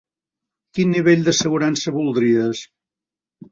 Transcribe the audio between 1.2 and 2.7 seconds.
d'assegurança voldries?